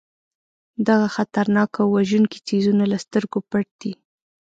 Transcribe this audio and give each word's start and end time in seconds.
دغه 0.87 1.07
خطرناک 1.15 1.71
او 1.81 1.87
وژونکي 1.97 2.39
څیزونه 2.47 2.83
له 2.91 2.97
سترګو 3.05 3.39
پټ 3.49 3.67
دي. 3.81 3.93